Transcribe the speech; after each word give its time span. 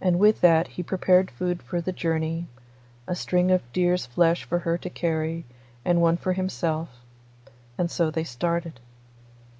And 0.00 0.18
with 0.18 0.40
that 0.40 0.66
he 0.66 0.82
prepared 0.82 1.30
food 1.30 1.62
for 1.62 1.80
the 1.80 1.92
journey, 1.92 2.48
a 3.06 3.14
string 3.14 3.52
of 3.52 3.62
deer's 3.72 4.04
flesh 4.04 4.42
for 4.42 4.58
her 4.58 4.76
to 4.78 4.90
carry, 4.90 5.44
and 5.84 6.02
one 6.02 6.16
for 6.16 6.32
himself; 6.32 6.88
and 7.78 7.92
so 7.92 8.10
they 8.10 8.24
started. 8.24 8.80